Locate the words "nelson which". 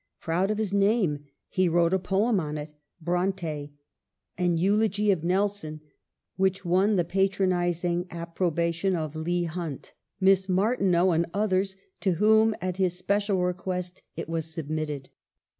5.23-6.65